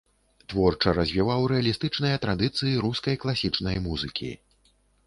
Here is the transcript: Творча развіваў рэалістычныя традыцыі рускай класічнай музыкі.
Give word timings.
Творча 0.53 0.93
развіваў 0.99 1.45
рэалістычныя 1.53 2.15
традыцыі 2.27 2.73
рускай 2.87 3.15
класічнай 3.27 3.75
музыкі. 3.87 4.37